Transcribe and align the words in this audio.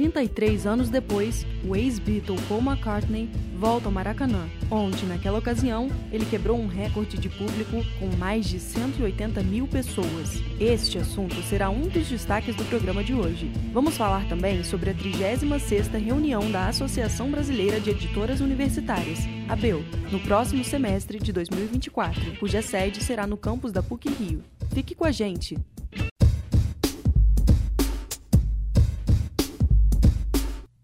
33 0.00 0.66
anos 0.66 0.88
depois, 0.88 1.46
o 1.62 1.76
ex-Beatle 1.76 2.40
Paul 2.48 2.62
McCartney 2.62 3.28
volta 3.58 3.84
ao 3.84 3.92
Maracanã, 3.92 4.48
onde, 4.70 5.04
naquela 5.04 5.38
ocasião, 5.38 5.90
ele 6.10 6.24
quebrou 6.24 6.58
um 6.58 6.66
recorde 6.66 7.18
de 7.18 7.28
público 7.28 7.84
com 7.98 8.16
mais 8.16 8.46
de 8.46 8.58
180 8.58 9.42
mil 9.42 9.66
pessoas. 9.66 10.40
Este 10.58 10.96
assunto 10.96 11.34
será 11.42 11.68
um 11.68 11.82
dos 11.82 12.08
destaques 12.08 12.56
do 12.56 12.64
programa 12.64 13.04
de 13.04 13.12
hoje. 13.12 13.52
Vamos 13.74 13.94
falar 13.94 14.26
também 14.26 14.64
sobre 14.64 14.88
a 14.88 14.94
36ª 14.94 16.02
reunião 16.02 16.50
da 16.50 16.68
Associação 16.68 17.30
Brasileira 17.30 17.78
de 17.78 17.90
Editoras 17.90 18.40
Universitárias, 18.40 19.18
ABEU, 19.50 19.84
no 20.10 20.18
próximo 20.20 20.64
semestre 20.64 21.18
de 21.18 21.30
2024, 21.30 22.38
cuja 22.38 22.62
sede 22.62 23.04
será 23.04 23.26
no 23.26 23.36
campus 23.36 23.70
da 23.70 23.82
PUC-Rio. 23.82 24.42
Fique 24.72 24.94
com 24.94 25.04
a 25.04 25.12
gente! 25.12 25.58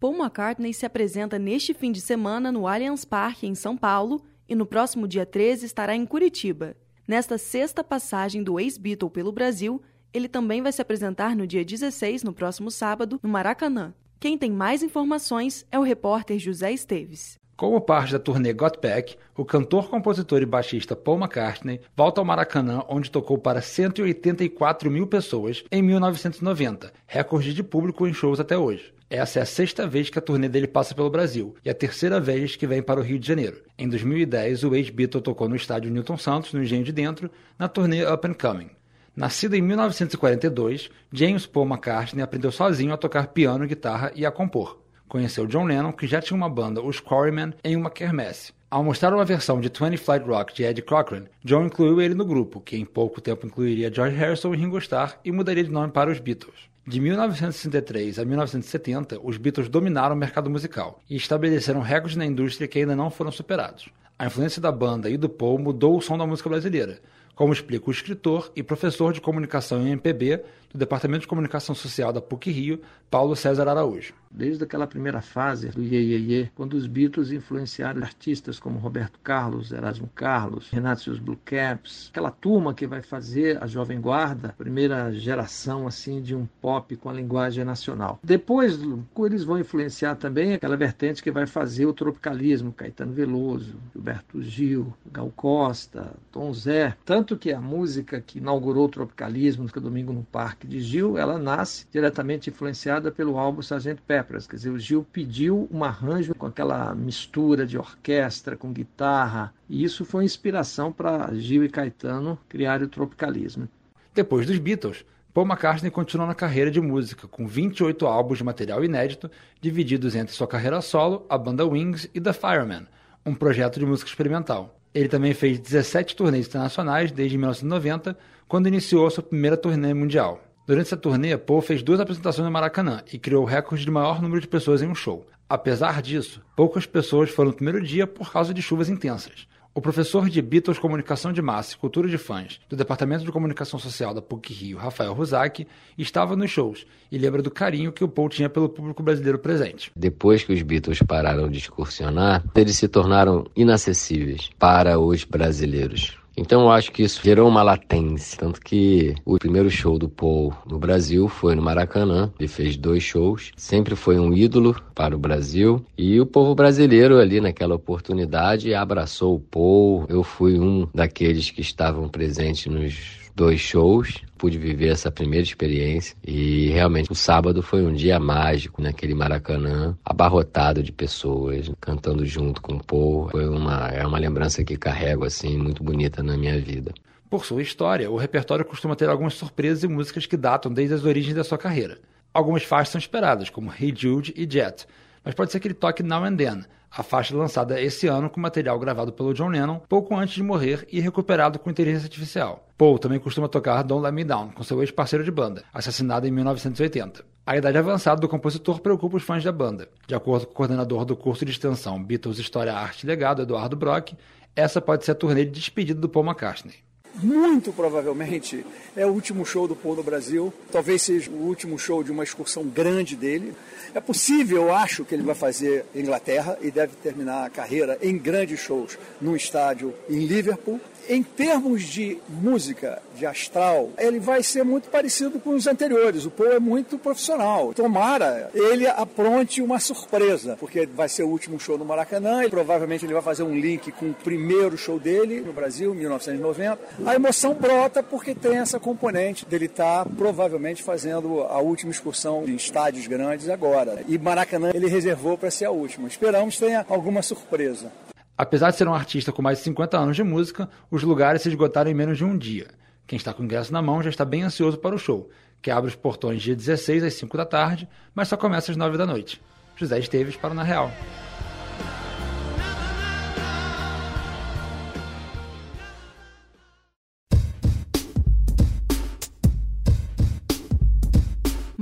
Paul 0.07 0.19
McCartney 0.19 0.73
se 0.73 0.87
apresenta 0.87 1.37
neste 1.37 1.75
fim 1.75 1.91
de 1.91 2.01
semana 2.01 2.53
no 2.53 2.69
Allianz 2.69 3.05
Parque, 3.05 3.45
em 3.45 3.57
São 3.57 3.77
Paulo, 3.77 4.23
e 4.49 4.55
no 4.55 4.65
próximo 4.65 5.09
dia 5.09 5.27
13 5.27 5.67
estará 5.67 5.97
em 5.97 6.07
Curitiba. 6.07 6.77
Nesta 7.09 7.37
sexta 7.37 7.83
passagem 7.83 8.41
do 8.41 8.61
ex-Beatle 8.61 9.11
pelo 9.11 9.33
Brasil, 9.33 9.83
ele 10.15 10.29
também 10.29 10.63
vai 10.63 10.71
se 10.71 10.81
apresentar 10.81 11.35
no 11.35 11.45
dia 11.45 11.65
16, 11.65 12.23
no 12.23 12.33
próximo 12.33 12.71
sábado, 12.71 13.19
no 13.21 13.29
Maracanã. 13.29 13.93
Quem 14.21 14.39
tem 14.39 14.49
mais 14.49 14.81
informações 14.81 15.67
é 15.73 15.79
o 15.79 15.83
repórter 15.83 16.39
José 16.39 16.71
Esteves. 16.71 17.37
Como 17.57 17.81
parte 17.81 18.13
da 18.13 18.19
turnê 18.19 18.53
Got 18.53 18.79
Back, 18.83 19.17
o 19.35 19.43
cantor, 19.43 19.89
compositor 19.89 20.43
e 20.43 20.47
baixista 20.47 20.95
Paul 20.95 21.17
McCartney 21.17 21.81
volta 21.97 22.21
ao 22.21 22.25
Maracanã, 22.25 22.83
onde 22.87 23.11
tocou 23.11 23.39
para 23.39 23.63
184 23.63 24.91
mil 24.91 25.07
pessoas 25.07 25.65
em 25.73 25.81
1990, 25.81 26.93
recorde 27.07 27.55
de 27.55 27.63
público 27.63 28.07
em 28.07 28.13
shows 28.13 28.39
até 28.39 28.59
hoje. 28.59 28.93
Essa 29.09 29.39
é 29.39 29.43
a 29.43 29.47
sexta 29.47 29.87
vez 29.87 30.11
que 30.11 30.19
a 30.19 30.23
turnê 30.23 30.51
dele 30.51 30.67
passa 30.67 30.95
pelo 30.95 31.09
Brasil 31.09 31.55
e 31.65 31.71
a 31.71 31.75
terceira 31.75 32.21
vez 32.21 32.57
que 32.57 32.67
vem 32.67 32.83
para 32.83 33.01
o 33.01 33.03
Rio 33.03 33.19
de 33.19 33.27
Janeiro. 33.27 33.63
Em 33.79 33.89
2010, 33.89 34.65
o 34.65 34.75
ex-Beatle 34.75 35.23
tocou 35.23 35.49
no 35.49 35.57
estádio 35.57 35.91
Newton 35.91 36.19
Santos, 36.19 36.53
no 36.53 36.63
Engenho 36.63 36.85
de 36.85 36.93
Dentro, 36.93 37.31
na 37.59 37.69
turnê 37.69 38.05
Up 38.05 38.29
and 38.29 38.35
Coming. 38.35 38.71
Nascido 39.17 39.55
em 39.55 39.63
1942, 39.63 40.91
James 41.11 41.47
Paul 41.47 41.65
McCartney 41.65 42.23
aprendeu 42.23 42.53
sozinho 42.53 42.93
a 42.93 42.99
tocar 42.99 43.29
piano, 43.29 43.67
guitarra 43.67 44.13
e 44.15 44.27
a 44.27 44.31
compor. 44.31 44.85
Conheceu 45.09 45.47
John 45.47 45.65
Lennon, 45.65 45.93
que 45.93 46.07
já 46.07 46.21
tinha 46.21 46.37
uma 46.37 46.49
banda, 46.49 46.83
os 46.83 47.01
Quarrymen, 47.01 47.55
em 47.63 47.77
uma 47.77 47.91
quermesse. 47.91 48.53
Ao 48.69 48.83
mostrar 48.83 49.15
uma 49.15 49.25
versão 49.25 49.61
de 49.61 49.69
20 49.69 49.97
Flight 49.97 50.27
Rock 50.27 50.53
de 50.53 50.65
Eddie 50.65 50.83
Cochran, 50.83 51.27
John 51.45 51.67
incluiu 51.67 52.01
ele 52.01 52.15
no 52.15 52.25
grupo, 52.25 52.61
que 52.61 52.77
em 52.77 52.85
pouco 52.85 53.21
tempo 53.21 53.47
incluiria 53.47 53.93
George 53.93 54.17
Harrison 54.17 54.53
e 54.53 54.57
Ringo 54.57 54.79
Starr 54.79 55.19
e 55.25 55.31
mudaria 55.31 55.63
de 55.63 55.71
nome 55.71 55.93
para 55.93 56.11
os 56.11 56.19
Beatles. 56.19 56.69
De 56.85 57.01
1963 57.01 58.19
a 58.19 58.25
1970, 58.25 59.21
os 59.23 59.37
Beatles 59.37 59.69
dominaram 59.69 60.15
o 60.15 60.19
mercado 60.19 60.51
musical 60.51 61.01
e 61.09 61.17
estabeleceram 61.17 61.81
recordes 61.81 62.17
na 62.17 62.27
indústria 62.27 62.69
que 62.69 62.81
ainda 62.81 62.95
não 62.95 63.11
foram 63.11 63.31
superados. 63.31 63.89
A 64.19 64.27
influência 64.27 64.63
da 64.63 64.73
banda 64.73 65.11
e 65.11 65.17
do 65.17 65.29
Paul 65.29 65.59
mudou 65.59 65.97
o 65.97 66.01
som 66.01 66.17
da 66.17 66.27
música 66.27 66.49
brasileira, 66.49 67.01
como 67.37 67.53
explica 67.53 67.89
o 67.89 67.93
escritor 67.93 68.51
e 68.57 68.63
professor 68.63 69.13
de 69.13 69.21
comunicação 69.21 69.87
em 69.87 69.91
MPB 69.91 70.43
do 70.73 70.79
Departamento 70.79 71.21
de 71.21 71.27
Comunicação 71.29 71.75
Social 71.75 72.13
da 72.13 72.21
PUC 72.21 72.51
Rio, 72.51 72.81
Paulo 73.11 73.37
César 73.37 73.69
Araújo. 73.69 74.15
Desde 74.31 74.65
aquela 74.65 74.87
primeira 74.87 75.23
fase 75.23 75.69
do 75.69 75.83
Ye, 75.83 75.97
Ye, 75.97 76.33
Ye 76.33 76.51
quando 76.55 76.75
os 76.75 76.87
Beatles 76.87 77.31
influenciaram 77.31 78.03
artistas 78.03 78.59
como 78.59 78.79
Roberto 78.79 79.19
Carlos, 79.23 79.73
Erasmo 79.73 80.11
Carlos, 80.15 80.69
Renato 80.71 81.09
e 81.09 81.13
os 81.13 81.19
Blue 81.19 81.39
Caps, 81.45 82.09
aquela 82.11 82.31
turma 82.31 82.75
que 82.75 82.87
vai 82.87 83.01
fazer 83.01 83.63
a 83.63 83.67
Jovem 83.67 84.01
Guarda, 84.01 84.55
primeira 84.59 85.13
geração 85.13 85.87
assim 85.87 86.21
de 86.21 86.35
um 86.35 86.47
pop 86.61 86.95
com 86.97 87.09
a 87.09 87.13
linguagem 87.13 87.65
nacional. 87.65 88.19
Depois, 88.23 88.79
eles 89.25 89.45
vão 89.45 89.59
influenciar 89.59 90.17
também 90.17 90.53
aquela 90.53 90.77
vertente 90.77 91.23
que 91.23 91.31
vai 91.31 91.47
fazer 91.47 91.87
o 91.87 91.95
tropicalismo, 91.95 92.73
Caetano 92.73 93.13
Veloso, 93.13 93.77
Gilberto 93.95 94.43
Gil, 94.43 94.93
Gal 95.11 95.33
Costa, 95.35 96.13
Tom 96.31 96.53
Zé. 96.53 96.95
Tanto 97.07 97.26
que 97.35 97.51
a 97.51 97.59
música 97.59 98.21
que 98.21 98.37
inaugurou 98.37 98.85
o 98.85 98.89
tropicalismo, 98.91 99.65
no 99.75 99.81
Domingo 99.81 100.13
no 100.13 100.23
Parque 100.23 100.67
de 100.67 100.81
Gil, 100.81 101.17
ela 101.17 101.39
nasce 101.39 101.87
diretamente 101.91 102.51
influenciada 102.51 103.11
pelo 103.11 103.39
álbum 103.39 103.63
Sargento 103.63 104.03
Peppers. 104.03 104.47
Quer 104.47 104.57
dizer, 104.57 104.69
o 104.69 104.79
Gil 104.79 105.07
pediu 105.11 105.67
um 105.73 105.83
arranjo 105.83 106.35
com 106.35 106.45
aquela 106.45 106.95
mistura 106.95 107.65
de 107.65 107.79
orquestra 107.79 108.55
com 108.55 108.71
guitarra, 108.71 109.55
e 109.67 109.83
isso 109.83 110.05
foi 110.05 110.25
inspiração 110.25 110.93
para 110.93 111.35
Gil 111.35 111.65
e 111.65 111.71
Caetano 111.71 112.39
criarem 112.51 112.87
o 112.87 112.91
tropicalismo. 112.91 113.67
Depois 114.15 114.47
dos 114.47 114.59
Beatles, 114.59 115.07
Paul 115.33 115.47
McCartney 115.47 115.91
continuou 115.91 116.27
na 116.27 116.35
carreira 116.35 116.71
de 116.71 116.81
música, 116.81 117.29
com 117.29 117.47
28 117.47 118.07
álbuns 118.07 118.39
de 118.39 118.45
material 118.45 118.83
inédito, 118.83 119.31
divididos 119.61 120.15
entre 120.15 120.35
sua 120.35 120.47
carreira 120.47 120.81
solo, 120.81 121.27
a 121.29 121.37
banda 121.37 121.67
Wings 121.67 122.09
e 122.15 122.21
The 122.21 122.33
Fireman, 122.33 122.87
um 123.25 123.35
projeto 123.35 123.79
de 123.79 123.85
música 123.85 124.09
experimental. 124.09 124.81
Ele 124.97 125.11
também 125.11 125.35
fez 125.35 125.59
17 125.59 126.17
turnês 126.17 126.47
internacionais 126.47 127.13
desde 127.13 127.37
1990, 127.37 128.17
quando 128.49 128.67
iniciou 128.67 129.11
sua 129.11 129.23
primeira 129.23 129.55
turnê 129.55 129.93
mundial. 129.93 130.43
Durante 130.67 130.87
essa 130.87 130.97
turnê, 130.97 131.37
Paul 131.37 131.61
fez 131.61 131.83
duas 131.83 132.01
apresentações 132.01 132.47
no 132.47 132.51
Maracanã 132.51 133.03
e 133.13 133.19
criou 133.19 133.43
o 133.43 133.47
recorde 133.47 133.85
de 133.85 133.91
maior 133.91 134.23
número 134.23 134.41
de 134.41 134.49
pessoas 134.49 134.81
em 134.81 134.89
um 134.89 134.95
show. 134.95 135.27
Apesar 135.47 136.01
disso, 136.01 136.43
poucas 136.57 136.87
pessoas 136.87 137.29
foram 137.29 137.51
no 137.51 137.57
primeiro 137.57 137.83
dia 137.83 138.07
por 138.07 138.33
causa 138.33 138.55
de 138.55 138.63
chuvas 138.63 138.89
intensas. 138.89 139.47
O 139.77 139.81
professor 139.83 140.31
de 140.31 140.41
Beatles 140.41 140.79
Comunicação 140.79 141.35
de 141.35 141.43
Massa 141.43 141.75
e 141.75 141.77
Cultura 141.77 142.09
de 142.09 142.17
Fãs 142.17 142.59
do 142.67 142.75
Departamento 142.75 143.27
de 143.27 143.31
Comunicação 143.31 143.79
Social 143.79 144.15
da 144.15 144.23
PUC 144.23 144.51
Rio, 144.55 144.79
Rafael 144.79 145.13
Ruzak, 145.13 145.67
estava 145.99 146.35
nos 146.35 146.51
shows 146.51 146.87
e 147.13 147.19
lembra 147.19 147.43
do 147.43 147.51
carinho 147.51 147.93
que 147.93 148.03
o 148.03 148.09
Paul 148.09 148.31
tinha 148.31 148.49
pelo 148.49 148.71
público 148.71 149.03
brasileiro 149.03 149.39
presente. 149.39 149.93
Depois 149.95 150.43
que 150.43 150.55
os 150.55 150.63
Beatles 150.63 151.03
pararam 151.03 151.51
de 151.51 151.59
excursionar, 151.59 152.43
eles 152.55 152.79
se 152.79 152.89
tornaram 152.89 153.45
inacessíveis 153.55 154.49
para 154.59 154.99
os 154.99 155.25
brasileiros. 155.25 156.17
Então 156.37 156.63
eu 156.63 156.71
acho 156.71 156.93
que 156.93 157.03
isso 157.03 157.21
gerou 157.23 157.49
uma 157.49 157.63
latência. 157.63 158.39
Tanto 158.39 158.61
que 158.61 159.15
o 159.25 159.39
primeiro 159.39 159.71
show 159.71 159.99
do 159.99 160.09
Paul 160.09 160.53
no 160.67 160.79
Brasil 160.79 161.29
foi 161.29 161.55
no 161.55 161.63
Maracanã. 161.63 162.31
Ele 162.39 162.49
fez 162.49 162.77
dois 162.77 163.03
shows. 163.03 163.53
Sempre 163.57 163.97
foi 163.97 164.19
um 164.19 164.35
ídolo 164.35 164.77
para 164.95 165.17
o 165.17 165.19
Brasil. 165.19 165.85
E 165.97 166.21
o 166.21 166.27
povo 166.27 166.55
brasileiro 166.55 167.19
ali 167.19 167.41
naquela 167.41 167.75
oportunidade 167.75 168.75
abraçou 168.75 169.37
o 169.37 169.41
Paul. 169.41 170.05
Eu 170.09 170.23
fui 170.23 170.59
um 170.59 170.87
daqueles 170.95 171.51
que 171.51 171.61
estavam 171.61 172.09
presentes 172.09 172.67
nos 172.67 173.26
dois 173.37 173.61
shows, 173.61 174.25
pude 174.39 174.57
viver 174.57 174.89
essa 174.89 175.11
primeira 175.11 175.45
experiência 175.45 176.17
e 176.27 176.71
realmente 176.71 177.13
o 177.13 177.15
sábado 177.15 177.63
foi 177.63 177.85
um 177.85 177.93
dia 177.93 178.19
mágico 178.19 178.81
naquele 178.81 179.15
Maracanã, 179.15 179.97
abarrotado 180.03 180.83
de 180.83 180.91
pessoas 180.91 181.71
cantando 181.79 182.25
junto 182.25 182.63
com 182.63 182.77
o 182.77 182.83
povo. 182.83 183.29
Foi 183.31 183.47
uma 183.47 183.89
é 183.91 184.05
uma 184.07 184.19
lembrança 184.19 184.65
que 184.65 184.77
carrego 184.77 185.25
assim 185.25 185.59
muito 185.59 185.85
bonita 185.85 186.23
na 186.23 186.37
minha 186.37 186.59
vida. 186.59 186.95
Por 187.29 187.45
sua 187.45 187.61
história, 187.61 188.11
o 188.11 188.17
repertório 188.17 188.65
costuma 188.65 188.97
ter 188.97 189.11
algumas 189.11 189.35
surpresas 189.35 189.85
e 189.85 189.89
músicas 189.89 190.25
que 190.25 190.37
datam 190.37 190.73
desde 190.73 190.95
as 190.95 191.05
origens 191.05 191.35
da 191.35 191.45
sua 191.45 191.59
carreira. 191.59 191.99
Algumas 192.33 192.63
faixas 192.63 192.91
são 192.91 192.99
esperadas, 192.99 193.51
como 193.51 193.73
Hey 193.73 193.93
Jude 193.95 194.33
e 194.37 194.51
Jet, 194.51 194.87
mas 195.23 195.35
pode 195.35 195.53
ser 195.53 195.61
que 195.61 195.69
ele 195.69 195.75
toque 195.75 196.03
Now 196.03 196.25
and 196.25 196.37
Then, 196.37 196.65
a 196.97 197.03
faixa 197.03 197.37
lançada 197.37 197.81
esse 197.81 198.07
ano 198.07 198.31
com 198.31 198.41
material 198.41 198.79
gravado 198.79 199.13
pelo 199.13 199.35
John 199.35 199.49
Lennon 199.49 199.81
pouco 199.87 200.17
antes 200.17 200.35
de 200.35 200.43
morrer 200.43 200.87
e 200.91 200.99
recuperado 200.99 201.59
com 201.59 201.69
inteligência 201.69 202.07
artificial. 202.07 202.67
Paul 202.79 202.99
também 202.99 203.19
costuma 203.19 203.49
tocar 203.49 203.83
Don't 203.83 204.03
Let 204.03 204.15
Me 204.15 204.25
Down 204.25 204.51
com 204.51 204.63
seu 204.63 204.81
ex-parceiro 204.81 205.25
de 205.25 205.31
banda, 205.31 205.63
assassinado 205.75 206.27
em 206.27 206.31
1980. 206.31 207.23
A 207.45 207.57
idade 207.57 207.77
avançada 207.77 208.21
do 208.21 208.29
compositor 208.29 208.81
preocupa 208.81 209.19
os 209.19 209.23
fãs 209.23 209.45
da 209.45 209.53
banda. 209.53 209.89
De 210.07 210.15
acordo 210.15 210.47
com 210.47 210.53
o 210.53 210.57
coordenador 210.57 211.05
do 211.05 211.15
curso 211.15 211.45
de 211.45 211.53
extensão 211.53 212.03
Beatles 212.03 212.39
História, 212.39 212.73
Arte 212.73 213.05
e 213.05 213.07
Legado, 213.07 213.43
Eduardo 213.43 213.77
Brock, 213.77 214.15
essa 214.55 214.81
pode 214.81 215.05
ser 215.05 215.13
a 215.13 215.15
turnê 215.15 215.45
de 215.45 215.51
despedida 215.51 216.01
do 216.01 216.09
Paul 216.09 216.25
McCartney 216.25 216.87
muito 217.23 217.73
provavelmente 217.73 218.65
é 218.97 219.07
o 219.07 219.11
último 219.11 219.45
show 219.45 219.67
do 219.67 219.77
Paul 219.77 219.97
no 219.97 220.03
Brasil. 220.03 220.53
Talvez 220.71 221.03
seja 221.03 221.31
o 221.31 221.47
último 221.47 221.79
show 221.79 222.03
de 222.03 222.11
uma 222.11 222.25
excursão 222.25 222.65
grande 222.65 223.17
dele. 223.17 223.55
É 223.95 224.01
possível, 224.01 224.63
eu 224.63 224.75
acho, 224.75 225.05
que 225.05 225.15
ele 225.15 225.23
vai 225.23 225.35
fazer 225.35 225.85
Inglaterra 225.95 226.59
e 226.61 226.71
deve 226.71 226.95
terminar 227.03 227.47
a 227.47 227.51
carreira 227.51 227.99
em 228.03 228.19
grandes 228.19 228.61
shows 228.61 228.99
num 229.21 229.37
estádio 229.37 229.95
em 230.09 230.27
Liverpool. 230.27 230.81
Em 231.09 231.23
termos 231.23 231.85
de 231.85 232.19
música, 232.29 233.01
de 233.17 233.25
astral, 233.25 233.91
ele 233.97 234.19
vai 234.19 234.43
ser 234.43 234.65
muito 234.65 234.89
parecido 234.91 235.39
com 235.39 235.51
os 235.51 235.67
anteriores. 235.69 236.27
O 236.27 236.31
Paul 236.31 236.53
é 236.53 236.59
muito 236.59 236.99
profissional. 236.99 237.73
Tomara 237.73 238.51
ele 238.53 238.89
apronte 238.89 239.63
uma 239.63 239.79
surpresa, 239.79 240.57
porque 240.59 240.85
vai 240.85 241.09
ser 241.09 241.23
o 241.23 241.29
último 241.29 241.61
show 241.61 241.79
no 241.79 241.85
Maracanã 241.85 242.45
e 242.45 242.51
provavelmente 242.51 243.05
ele 243.07 243.13
vai 243.13 243.23
fazer 243.23 243.45
um 243.45 243.55
link 243.55 243.93
com 243.93 244.11
o 244.11 244.15
primeiro 244.15 244.77
show 244.77 244.99
dele 244.99 245.41
no 245.41 245.53
Brasil, 245.53 245.95
em 245.95 245.99
1990. 245.99 246.79
A 247.07 247.15
emoção 247.15 247.55
brota 247.55 248.03
porque 248.03 248.35
tem 248.35 248.59
essa 248.59 248.81
componente 248.81 249.47
dele 249.47 249.67
estar 249.67 250.05
tá, 250.05 250.11
provavelmente 250.11 250.83
fazendo 250.83 251.43
a 251.43 251.61
última 251.61 251.93
excursão 251.93 252.43
em 252.49 252.57
estádios 252.57 253.07
grandes 253.07 253.49
agora. 253.49 254.03
E 254.09 254.19
Maracanã 254.19 254.73
ele 254.75 254.89
reservou 254.89 255.39
para 255.39 255.49
ser 255.49 255.67
a 255.67 255.71
última. 255.71 256.09
Esperamos 256.09 256.59
tenha 256.59 256.85
alguma 256.89 257.23
surpresa. 257.23 257.93
Apesar 258.37 258.73
de 258.73 258.77
ser 258.77 258.89
um 258.89 258.93
artista 258.93 259.31
com 259.31 259.41
mais 259.41 259.59
de 259.59 259.65
50 259.65 259.97
anos 259.97 260.17
de 260.17 260.25
música, 260.25 260.69
os 260.91 261.05
lugares 261.05 261.43
se 261.43 261.49
esgotaram 261.49 261.89
em 261.89 261.95
menos 261.95 262.19
de 262.19 262.25
um 262.25 262.37
dia. 262.37 262.67
Quem 263.07 263.17
está 263.17 263.33
com 263.33 263.45
ingresso 263.45 263.73
na 263.73 263.81
mão 263.81 264.03
já 264.03 264.11
está 264.11 264.25
bem 264.25 264.43
ansioso 264.43 264.77
para 264.77 264.97
o 264.97 264.99
show, 264.99 265.31
que 265.63 265.71
abre 265.71 265.89
os 265.89 265.95
portões 265.95 266.43
dia 266.43 266.57
16 266.57 267.05
às 267.05 267.15
5 267.15 267.37
da 267.37 267.47
tarde, 267.47 267.89
mas 268.17 268.27
só 268.27 268.37
começa 268.37 268.73
às 268.73 268.77
9 268.77 268.99
da 268.99 269.07
noite. 269.07 269.41
José 269.77 270.01
Esteves 270.01 270.35
para 270.35 270.51
o 270.51 270.55
Na 270.55 270.65
Real. 270.65 270.91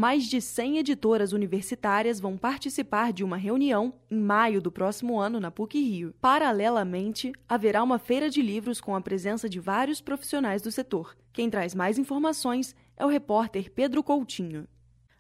Mais 0.04 0.24
de 0.24 0.38
100 0.38 0.80
editoras 0.80 1.32
universitárias 1.32 2.20
vão 2.20 2.36
participar 2.36 3.10
de 3.10 3.24
uma 3.24 3.38
reunião 3.38 3.94
em 4.10 4.20
maio 4.20 4.60
do 4.60 4.70
próximo 4.70 5.18
ano 5.18 5.40
na 5.40 5.50
PUC 5.50 5.80
Rio. 5.80 6.14
Paralelamente, 6.20 7.32
haverá 7.48 7.82
uma 7.82 7.98
feira 7.98 8.28
de 8.28 8.42
livros 8.42 8.82
com 8.82 8.94
a 8.94 9.00
presença 9.00 9.48
de 9.48 9.58
vários 9.58 10.02
profissionais 10.02 10.60
do 10.60 10.70
setor. 10.70 11.16
Quem 11.32 11.48
traz 11.48 11.74
mais 11.74 11.96
informações 11.96 12.76
é 12.98 13.06
o 13.06 13.08
repórter 13.08 13.70
Pedro 13.70 14.02
Coutinho. 14.02 14.68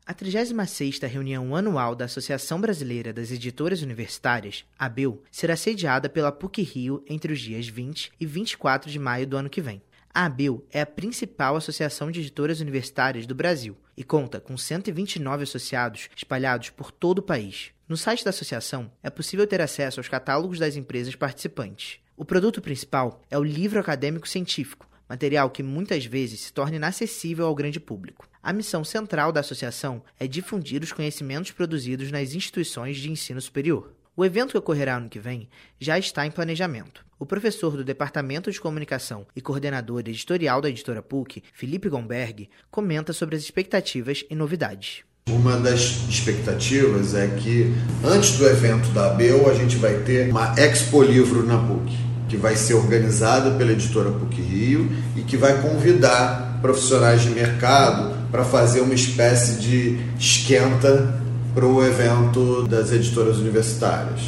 A 0.04 0.12
36ª 0.12 1.08
reunião 1.08 1.56
anual 1.56 1.94
da 1.94 2.04
Associação 2.04 2.60
Brasileira 2.60 3.10
das 3.10 3.30
Editoras 3.30 3.80
Universitárias, 3.80 4.66
ABEU, 4.78 5.22
será 5.30 5.56
sediada 5.56 6.10
pela 6.10 6.30
PUC 6.30 6.60
Rio 6.60 7.02
entre 7.08 7.32
os 7.32 7.40
dias 7.40 7.66
20 7.66 8.12
e 8.20 8.26
24 8.26 8.90
de 8.90 8.98
maio 8.98 9.26
do 9.26 9.38
ano 9.38 9.48
que 9.48 9.62
vem. 9.62 9.80
A 10.16 10.26
ABEU 10.26 10.64
é 10.70 10.80
a 10.80 10.86
principal 10.86 11.56
associação 11.56 12.08
de 12.08 12.20
editoras 12.20 12.60
universitárias 12.60 13.26
do 13.26 13.34
Brasil 13.34 13.76
e 13.96 14.04
conta 14.04 14.38
com 14.38 14.56
129 14.56 15.42
associados 15.42 16.08
espalhados 16.14 16.70
por 16.70 16.92
todo 16.92 17.18
o 17.18 17.22
país. 17.22 17.72
No 17.88 17.96
site 17.96 18.22
da 18.22 18.30
associação 18.30 18.92
é 19.02 19.10
possível 19.10 19.44
ter 19.44 19.60
acesso 19.60 19.98
aos 19.98 20.08
catálogos 20.08 20.60
das 20.60 20.76
empresas 20.76 21.16
participantes. 21.16 21.98
O 22.16 22.24
produto 22.24 22.62
principal 22.62 23.20
é 23.28 23.36
o 23.36 23.42
livro 23.42 23.80
acadêmico 23.80 24.28
científico, 24.28 24.88
material 25.08 25.50
que 25.50 25.64
muitas 25.64 26.06
vezes 26.06 26.42
se 26.42 26.52
torna 26.52 26.76
inacessível 26.76 27.46
ao 27.46 27.54
grande 27.54 27.80
público. 27.80 28.28
A 28.40 28.52
missão 28.52 28.84
central 28.84 29.32
da 29.32 29.40
associação 29.40 30.00
é 30.16 30.28
difundir 30.28 30.80
os 30.80 30.92
conhecimentos 30.92 31.50
produzidos 31.50 32.12
nas 32.12 32.34
instituições 32.34 32.98
de 32.98 33.10
ensino 33.10 33.40
superior. 33.40 33.92
O 34.16 34.24
evento 34.24 34.52
que 34.52 34.58
ocorrerá 34.58 34.96
ano 34.96 35.08
que 35.08 35.18
vem 35.18 35.48
já 35.80 35.98
está 35.98 36.24
em 36.24 36.30
planejamento. 36.30 37.04
O 37.18 37.26
professor 37.26 37.76
do 37.76 37.82
Departamento 37.82 38.48
de 38.48 38.60
Comunicação 38.60 39.26
e 39.34 39.40
coordenador 39.40 40.02
editorial 40.06 40.60
da 40.60 40.68
editora 40.68 41.02
PUC, 41.02 41.42
Felipe 41.52 41.88
Gomberg, 41.88 42.48
comenta 42.70 43.12
sobre 43.12 43.34
as 43.34 43.42
expectativas 43.42 44.24
e 44.30 44.36
novidades. 44.36 45.02
Uma 45.28 45.56
das 45.56 46.06
expectativas 46.08 47.12
é 47.16 47.26
que 47.26 47.74
antes 48.04 48.38
do 48.38 48.46
evento 48.46 48.88
da 48.90 49.10
ABEU 49.10 49.50
a 49.50 49.54
gente 49.54 49.74
vai 49.76 49.98
ter 50.04 50.30
uma 50.30 50.54
Expo 50.60 51.02
Livro 51.02 51.44
na 51.44 51.58
PUC, 51.58 51.92
que 52.28 52.36
vai 52.36 52.54
ser 52.54 52.74
organizada 52.74 53.50
pela 53.58 53.72
editora 53.72 54.12
PUC 54.12 54.40
Rio 54.40 54.88
e 55.16 55.22
que 55.22 55.36
vai 55.36 55.60
convidar 55.60 56.60
profissionais 56.62 57.22
de 57.22 57.30
mercado 57.30 58.14
para 58.30 58.44
fazer 58.44 58.80
uma 58.80 58.94
espécie 58.94 59.60
de 59.60 59.98
esquenta 60.16 61.23
para 61.54 61.64
o 61.64 61.84
evento 61.84 62.66
das 62.68 62.90
editoras 62.90 63.38
universitárias. 63.38 64.20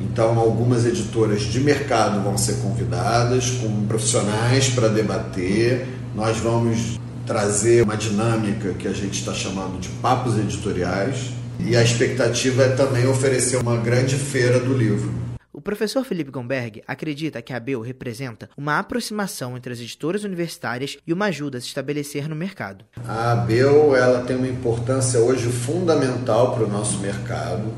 Então, 0.00 0.38
algumas 0.38 0.86
editoras 0.86 1.42
de 1.42 1.60
mercado 1.60 2.22
vão 2.22 2.38
ser 2.38 2.54
convidadas 2.56 3.50
com 3.50 3.86
profissionais 3.86 4.70
para 4.70 4.88
debater. 4.88 5.86
Nós 6.14 6.38
vamos 6.38 6.98
trazer 7.26 7.82
uma 7.84 7.96
dinâmica 7.96 8.72
que 8.72 8.88
a 8.88 8.92
gente 8.92 9.20
está 9.20 9.34
chamando 9.34 9.78
de 9.78 9.88
papos 10.00 10.38
editoriais. 10.38 11.30
E 11.58 11.76
a 11.76 11.82
expectativa 11.82 12.62
é 12.62 12.68
também 12.70 13.06
oferecer 13.06 13.58
uma 13.58 13.76
grande 13.76 14.16
feira 14.16 14.58
do 14.58 14.72
livro. 14.72 15.19
O 15.60 15.62
professor 15.62 16.02
Felipe 16.06 16.30
Gomberg 16.30 16.82
acredita 16.86 17.42
que 17.42 17.52
a 17.52 17.58
ABEU 17.58 17.82
representa 17.82 18.48
uma 18.56 18.78
aproximação 18.78 19.58
entre 19.58 19.74
as 19.74 19.78
editoras 19.78 20.24
universitárias 20.24 20.96
e 21.06 21.12
uma 21.12 21.26
ajuda 21.26 21.58
a 21.58 21.60
se 21.60 21.66
estabelecer 21.66 22.26
no 22.26 22.34
mercado. 22.34 22.82
A 23.06 23.32
ABEU 23.32 23.94
ela 23.94 24.24
tem 24.24 24.36
uma 24.36 24.48
importância 24.48 25.20
hoje 25.20 25.52
fundamental 25.52 26.54
para 26.54 26.64
o 26.64 26.66
nosso 26.66 26.96
mercado, 27.00 27.74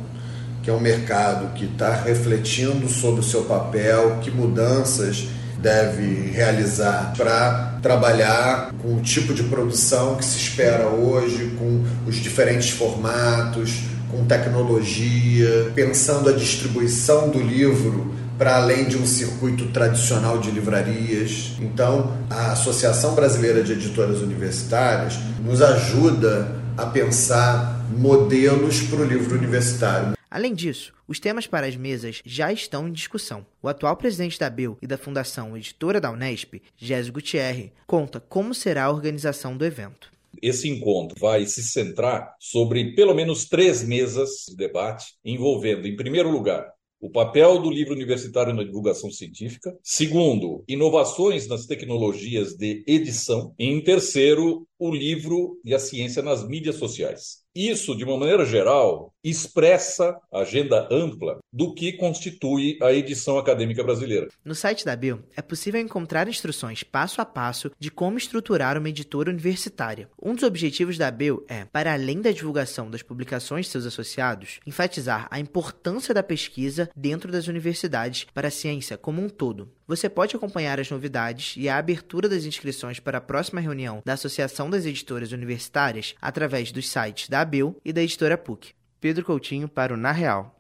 que 0.63 0.71
é 0.71 0.73
um 0.73 0.79
mercado 0.79 1.53
que 1.55 1.65
está 1.65 1.93
refletindo 1.93 2.89
sobre 2.89 3.19
o 3.19 3.25
seu 3.25 3.47
papel, 3.47 4.21
que 4.21 4.31
mudanças 4.31 5.27
deve 5.59 6.31
realizar 6.31 7.13
para 7.17 7.81
trabalhar 7.83 8.73
com 8.81 8.95
o 8.95 9.01
tipo 9.01 9.35
de 9.35 9.43
produção 9.43 10.15
que 10.15 10.25
se 10.25 10.39
espera 10.39 10.87
hoje, 10.87 11.57
com 11.59 11.83
os 12.07 12.15
diferentes 12.15 12.71
formatos, 12.71 13.92
com 14.13 14.25
tecnologia, 14.27 15.73
pensando 15.75 16.29
a 16.29 16.33
distribuição 16.33 17.31
do 17.31 17.41
livro 17.41 18.15
para 18.39 18.57
além 18.57 18.85
de 18.85 18.99
um 18.99 19.07
circuito 19.07 19.69
tradicional 19.69 20.39
de 20.39 20.51
livrarias. 20.51 21.53
Então, 21.61 22.17
a 22.29 22.53
Associação 22.53 23.15
Brasileira 23.15 23.63
de 23.63 23.73
Editoras 23.73 24.21
Universitárias 24.21 25.15
nos 25.43 25.63
ajuda 25.63 26.61
a 26.77 26.87
pensar 26.87 27.85
modelos 27.91 28.83
para 28.83 29.01
o 29.01 29.05
livro 29.05 29.37
universitário. 29.37 30.13
Além 30.31 30.55
disso, 30.55 30.93
os 31.07 31.21
temas 31.21 31.47
para 31.47 31.67
as 31.67 31.77
mesas 31.77 32.21
já 32.25 32.53
estão 32.53 32.89
em 32.89 32.93
discussão. 32.93 33.47
O 33.63 33.69
atual 33.69 33.97
presidente 33.97 34.39
da 34.39 34.49
BIL 34.49 34.79
e 34.81 34.87
da 34.87 34.99
Fundação 34.99 35.57
Editora 35.57 36.01
da 36.01 36.11
Unesp, 36.11 36.63
Gésio 36.77 37.13
Gutierre, 37.13 37.73
conta 37.87 38.19
como 38.19 38.55
será 38.55 38.85
a 38.85 38.91
organização 38.91 39.57
do 39.57 39.65
evento. 39.65 40.12
Esse 40.43 40.69
encontro 40.69 41.17
vai 41.21 41.47
se 41.47 41.63
centrar 41.63 42.35
sobre 42.41 42.95
pelo 42.97 43.15
menos 43.15 43.47
três 43.49 43.87
mesas 43.87 44.31
de 44.49 44.57
debate, 44.57 45.15
envolvendo, 45.25 45.87
em 45.87 45.95
primeiro 45.95 46.31
lugar, 46.31 46.69
o 47.03 47.11
papel 47.11 47.59
do 47.59 47.69
livro 47.69 47.95
universitário 47.95 48.55
na 48.55 48.63
divulgação 48.63 49.11
científica. 49.11 49.77
Segundo, 49.83 50.63
inovações 50.69 51.49
nas 51.49 51.67
tecnologias 51.67 52.55
de 52.55 52.85
edição. 52.87 53.53
E, 53.59 53.67
em 53.67 53.83
terceiro, 53.83 54.67
o 54.83 54.93
livro 54.93 55.61
e 55.65 55.73
a 55.75 55.79
ciência 55.79 56.23
nas 56.23 56.47
mídias 56.47 56.75
sociais. 56.75 57.43
Isso, 57.55 57.95
de 57.95 58.03
uma 58.03 58.17
maneira 58.17 58.47
geral, 58.47 59.13
expressa 59.23 60.19
a 60.33 60.39
agenda 60.39 60.89
ampla 60.91 61.39
do 61.53 61.75
que 61.75 61.93
constitui 61.93 62.79
a 62.81 62.93
edição 62.93 63.37
acadêmica 63.37 63.85
brasileira. 63.85 64.29
No 64.43 64.55
site 64.55 64.87
da 64.87 64.97
Bio 64.97 65.23
é 65.37 65.43
possível 65.43 65.79
encontrar 65.79 66.27
instruções 66.29 66.83
passo 66.83 67.21
a 67.21 67.27
passo 67.27 67.71
de 67.79 67.91
como 67.91 68.17
estruturar 68.17 68.79
uma 68.79 68.89
editora 68.89 69.31
universitária. 69.31 70.09
Um 70.21 70.35
dos 70.35 70.45
objetivos 70.45 70.97
da 70.97 71.11
Bio 71.11 71.45
é, 71.47 71.67
para 71.67 71.93
além 71.93 72.23
da 72.23 72.33
divulgação 72.33 72.91
das 72.91 73.03
publicações 73.03 73.67
de 73.67 73.73
seus 73.73 73.85
associados, 73.85 74.59
enfatizar 74.67 75.29
a 75.31 75.39
importância 75.39 76.15
da 76.15 76.23
pesquisa 76.23 76.89
dentro 76.97 77.31
das 77.31 77.49
universidades 77.49 78.27
para 78.33 78.49
a 78.49 78.51
ciência 78.51 78.97
como 78.97 79.21
um 79.21 79.29
todo. 79.29 79.71
Você 79.87 80.09
pode 80.09 80.35
acompanhar 80.35 80.81
as 80.81 80.91
novidades 80.91 81.55
e 81.59 81.69
a 81.69 81.77
abertura 81.77 82.27
das 82.27 82.47
inscrições 82.47 82.99
para 82.99 83.19
a 83.19 83.21
próxima 83.21 83.61
reunião 83.61 84.01
da 84.07 84.15
Associação 84.15 84.71
das 84.73 84.87
Editoras 84.87 85.31
Universitárias 85.31 86.15
através 86.21 86.73
dos 86.73 86.89
sites 86.89 87.29
da 87.29 87.43
ABEU 87.43 87.77
e 87.85 87.93
da 87.93 88.03
editora 88.03 88.37
PUC. 88.37 88.73
Pedro 89.01 89.25
Coutinho 89.25 89.69
para 89.69 89.95
o 89.95 89.97
Na 89.97 90.11
Real. 90.11 90.59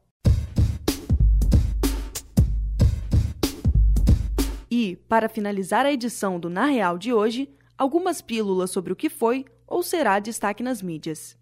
E, 4.70 4.96
para 5.08 5.28
finalizar 5.28 5.84
a 5.84 5.92
edição 5.92 6.38
do 6.38 6.48
Na 6.48 6.66
Real 6.66 6.96
de 6.96 7.12
hoje, 7.12 7.48
algumas 7.76 8.22
pílulas 8.22 8.70
sobre 8.70 8.92
o 8.92 8.96
que 8.96 9.10
foi 9.10 9.44
ou 9.66 9.82
será 9.82 10.18
destaque 10.18 10.62
nas 10.62 10.80
mídias. 10.80 11.36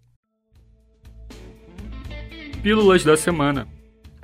Pílulas 2.61 3.03
da 3.03 3.17
semana. 3.17 3.67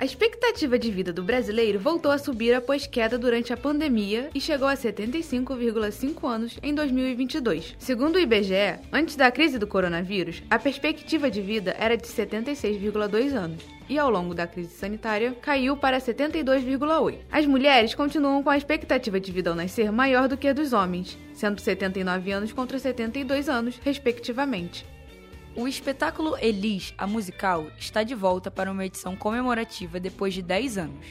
A 0.00 0.04
expectativa 0.04 0.78
de 0.78 0.92
vida 0.92 1.12
do 1.12 1.24
brasileiro 1.24 1.80
voltou 1.80 2.12
a 2.12 2.18
subir 2.18 2.54
após 2.54 2.86
queda 2.86 3.18
durante 3.18 3.52
a 3.52 3.56
pandemia 3.56 4.30
e 4.32 4.40
chegou 4.40 4.68
a 4.68 4.74
75,5 4.74 6.24
anos 6.24 6.56
em 6.62 6.72
2022. 6.72 7.74
Segundo 7.80 8.14
o 8.14 8.20
IBGE, 8.20 8.78
antes 8.92 9.16
da 9.16 9.28
crise 9.28 9.58
do 9.58 9.66
coronavírus, 9.66 10.40
a 10.48 10.56
perspectiva 10.56 11.28
de 11.28 11.42
vida 11.42 11.74
era 11.76 11.96
de 11.96 12.06
76,2 12.06 13.34
anos 13.34 13.64
e 13.88 13.98
ao 13.98 14.08
longo 14.08 14.34
da 14.34 14.46
crise 14.46 14.70
sanitária 14.70 15.34
caiu 15.42 15.76
para 15.76 15.98
72,8. 15.98 17.18
As 17.28 17.44
mulheres 17.44 17.92
continuam 17.92 18.40
com 18.40 18.50
a 18.50 18.56
expectativa 18.56 19.18
de 19.18 19.32
vida 19.32 19.50
ao 19.50 19.56
nascer 19.56 19.90
maior 19.90 20.28
do 20.28 20.36
que 20.36 20.46
a 20.46 20.52
dos 20.52 20.72
homens, 20.72 21.18
sendo 21.34 21.60
79 21.60 22.30
anos 22.30 22.52
contra 22.52 22.78
72 22.78 23.48
anos, 23.48 23.80
respectivamente. 23.82 24.86
O 25.58 25.66
espetáculo 25.66 26.38
Elis, 26.40 26.94
a 26.96 27.04
musical, 27.04 27.66
está 27.76 28.04
de 28.04 28.14
volta 28.14 28.48
para 28.48 28.70
uma 28.70 28.86
edição 28.86 29.16
comemorativa 29.16 29.98
depois 29.98 30.32
de 30.32 30.40
10 30.40 30.78
anos. 30.78 31.04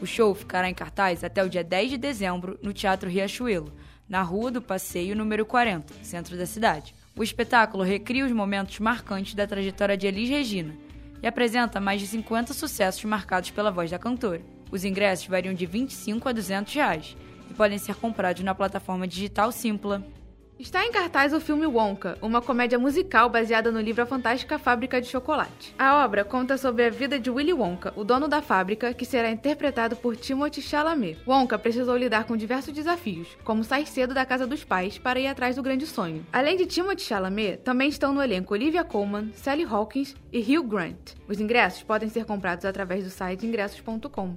O 0.00 0.06
show 0.06 0.34
ficará 0.34 0.66
em 0.66 0.72
cartaz 0.72 1.22
até 1.22 1.44
o 1.44 1.48
dia 1.50 1.62
10 1.62 1.90
de 1.90 1.98
dezembro 1.98 2.58
no 2.62 2.72
Teatro 2.72 3.10
Riachuelo, 3.10 3.70
na 4.08 4.22
Rua 4.22 4.50
do 4.50 4.62
Passeio 4.62 5.14
número 5.14 5.44
40, 5.44 5.92
centro 6.02 6.38
da 6.38 6.46
cidade. 6.46 6.94
O 7.14 7.22
espetáculo 7.22 7.84
recria 7.84 8.24
os 8.24 8.32
momentos 8.32 8.78
marcantes 8.78 9.34
da 9.34 9.46
trajetória 9.46 9.94
de 9.94 10.06
Elis 10.06 10.30
Regina 10.30 10.74
e 11.22 11.26
apresenta 11.26 11.78
mais 11.78 12.00
de 12.00 12.06
50 12.06 12.54
sucessos 12.54 13.04
marcados 13.04 13.50
pela 13.50 13.70
voz 13.70 13.90
da 13.90 13.98
cantora. 13.98 14.40
Os 14.70 14.86
ingressos 14.86 15.26
variam 15.26 15.52
de 15.52 15.66
25 15.66 16.30
a 16.30 16.32
200 16.32 16.72
reais 16.72 17.14
e 17.50 17.52
podem 17.52 17.76
ser 17.76 17.96
comprados 17.96 18.42
na 18.42 18.54
plataforma 18.54 19.06
digital 19.06 19.52
Simpla. 19.52 20.02
Está 20.62 20.86
em 20.86 20.92
cartaz 20.92 21.32
o 21.32 21.40
filme 21.40 21.66
Wonka, 21.66 22.16
uma 22.22 22.40
comédia 22.40 22.78
musical 22.78 23.28
baseada 23.28 23.72
no 23.72 23.80
livro 23.80 24.04
A 24.04 24.06
Fantástica 24.06 24.60
Fábrica 24.60 25.00
de 25.00 25.08
Chocolate. 25.08 25.74
A 25.76 26.04
obra 26.04 26.24
conta 26.24 26.56
sobre 26.56 26.84
a 26.84 26.88
vida 26.88 27.18
de 27.18 27.28
Willy 27.28 27.52
Wonka, 27.52 27.92
o 27.96 28.04
dono 28.04 28.28
da 28.28 28.40
fábrica, 28.40 28.94
que 28.94 29.04
será 29.04 29.28
interpretado 29.28 29.96
por 29.96 30.16
Timothée 30.16 30.62
Chalamet. 30.62 31.18
Wonka 31.26 31.58
precisou 31.58 31.96
lidar 31.96 32.26
com 32.26 32.36
diversos 32.36 32.72
desafios, 32.72 33.26
como 33.42 33.64
sair 33.64 33.86
cedo 33.86 34.14
da 34.14 34.24
casa 34.24 34.46
dos 34.46 34.62
pais 34.62 34.98
para 34.98 35.18
ir 35.18 35.26
atrás 35.26 35.56
do 35.56 35.64
grande 35.64 35.84
sonho. 35.84 36.24
Além 36.32 36.56
de 36.56 36.64
Timothée 36.64 37.06
Chalamet, 37.06 37.56
também 37.64 37.88
estão 37.88 38.14
no 38.14 38.22
elenco 38.22 38.54
Olivia 38.54 38.84
Colman, 38.84 39.32
Sally 39.34 39.64
Hawkins 39.64 40.14
e 40.32 40.38
Hugh 40.38 40.62
Grant. 40.62 41.14
Os 41.26 41.40
ingressos 41.40 41.82
podem 41.82 42.08
ser 42.08 42.24
comprados 42.24 42.64
através 42.64 43.02
do 43.02 43.10
site 43.10 43.44
ingressos.com. 43.44 44.36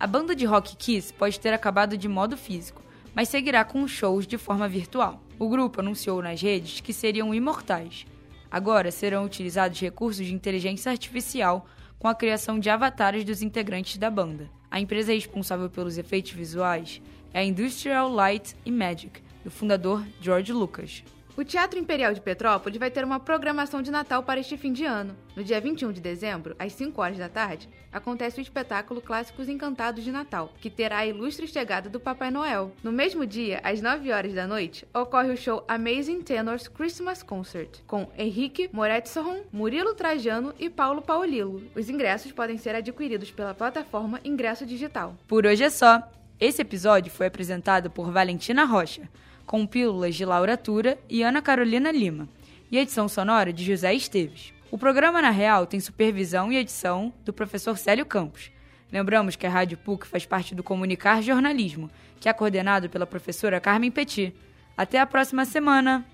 A 0.00 0.06
banda 0.06 0.34
de 0.34 0.46
rock 0.46 0.74
Kiss 0.74 1.12
pode 1.12 1.38
ter 1.38 1.52
acabado 1.52 1.98
de 1.98 2.08
modo 2.08 2.34
físico, 2.34 2.82
mas 3.14 3.28
seguirá 3.28 3.62
com 3.62 3.86
shows 3.86 4.26
de 4.26 4.38
forma 4.38 4.66
virtual. 4.66 5.25
O 5.38 5.48
grupo 5.48 5.80
anunciou 5.80 6.22
nas 6.22 6.40
redes 6.40 6.80
que 6.80 6.92
seriam 6.92 7.34
imortais. 7.34 8.06
Agora 8.50 8.90
serão 8.90 9.24
utilizados 9.24 9.78
recursos 9.78 10.24
de 10.24 10.32
inteligência 10.32 10.90
artificial 10.90 11.66
com 11.98 12.08
a 12.08 12.14
criação 12.14 12.58
de 12.58 12.70
avatares 12.70 13.24
dos 13.24 13.42
integrantes 13.42 13.98
da 13.98 14.10
banda. 14.10 14.48
A 14.70 14.80
empresa 14.80 15.12
responsável 15.12 15.68
pelos 15.68 15.98
efeitos 15.98 16.32
visuais 16.32 17.02
é 17.34 17.40
a 17.40 17.44
Industrial 17.44 18.10
Light 18.10 18.56
Magic, 18.66 19.22
do 19.44 19.50
fundador 19.50 20.02
George 20.20 20.52
Lucas. 20.52 21.04
O 21.36 21.44
Teatro 21.44 21.78
Imperial 21.78 22.14
de 22.14 22.20
Petrópolis 22.22 22.78
vai 22.78 22.90
ter 22.90 23.04
uma 23.04 23.20
programação 23.20 23.82
de 23.82 23.90
Natal 23.90 24.22
para 24.22 24.40
este 24.40 24.56
fim 24.56 24.72
de 24.72 24.86
ano. 24.86 25.14
No 25.36 25.44
dia 25.44 25.60
21 25.60 25.92
de 25.92 26.00
dezembro, 26.00 26.56
às 26.58 26.72
5 26.72 26.98
horas 26.98 27.18
da 27.18 27.28
tarde, 27.28 27.68
acontece 27.92 28.40
o 28.40 28.40
espetáculo 28.40 29.02
Clássicos 29.02 29.46
Encantados 29.46 30.02
de 30.02 30.10
Natal, 30.10 30.50
que 30.62 30.70
terá 30.70 30.96
a 30.96 31.06
ilustre 31.06 31.46
chegada 31.46 31.90
do 31.90 32.00
Papai 32.00 32.30
Noel. 32.30 32.72
No 32.82 32.90
mesmo 32.90 33.26
dia, 33.26 33.60
às 33.62 33.82
9 33.82 34.10
horas 34.10 34.32
da 34.32 34.46
noite, 34.46 34.88
ocorre 34.94 35.30
o 35.30 35.36
show 35.36 35.62
Amazing 35.68 36.22
Tenors 36.22 36.68
Christmas 36.68 37.22
Concert, 37.22 37.82
com 37.86 38.10
Henrique 38.16 38.70
Moretson, 38.72 39.42
Murilo 39.52 39.92
Trajano 39.92 40.54
e 40.58 40.70
Paulo 40.70 41.02
Paulilo. 41.02 41.62
Os 41.76 41.90
ingressos 41.90 42.32
podem 42.32 42.56
ser 42.56 42.74
adquiridos 42.74 43.30
pela 43.30 43.52
plataforma 43.52 44.22
Ingresso 44.24 44.64
Digital. 44.64 45.14
Por 45.28 45.44
hoje 45.44 45.64
é 45.64 45.68
só. 45.68 46.02
Esse 46.40 46.62
episódio 46.62 47.12
foi 47.12 47.26
apresentado 47.26 47.90
por 47.90 48.10
Valentina 48.10 48.64
Rocha 48.64 49.06
com 49.46 49.66
pílulas 49.66 50.16
de 50.16 50.24
Laura 50.24 50.56
Tura 50.56 50.98
e 51.08 51.22
Ana 51.22 51.40
Carolina 51.40 51.92
Lima, 51.92 52.28
e 52.70 52.76
edição 52.76 53.08
sonora 53.08 53.52
de 53.52 53.64
José 53.64 53.94
Esteves. 53.94 54.52
O 54.70 54.76
programa 54.76 55.22
Na 55.22 55.30
Real 55.30 55.64
tem 55.64 55.78
supervisão 55.78 56.52
e 56.52 56.56
edição 56.56 57.12
do 57.24 57.32
professor 57.32 57.78
Célio 57.78 58.04
Campos. 58.04 58.50
Lembramos 58.92 59.36
que 59.36 59.46
a 59.46 59.50
Rádio 59.50 59.78
PUC 59.78 60.06
faz 60.06 60.26
parte 60.26 60.54
do 60.54 60.62
Comunicar 60.62 61.22
Jornalismo, 61.22 61.88
que 62.20 62.28
é 62.28 62.32
coordenado 62.32 62.90
pela 62.90 63.06
professora 63.06 63.60
Carmen 63.60 63.90
Petit. 63.90 64.34
Até 64.76 64.98
a 64.98 65.06
próxima 65.06 65.44
semana! 65.44 66.04